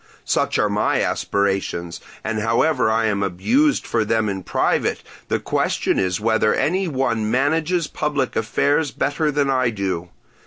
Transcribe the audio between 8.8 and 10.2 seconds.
better than I do.